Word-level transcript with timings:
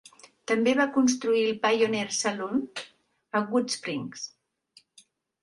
També 0.51 0.71
va 0.77 0.87
construir 0.95 1.43
el 1.49 1.53
"Pioneer 1.65 2.07
Saloon" 2.21 2.65
a 3.37 3.43
Goodsprings. 3.53 4.27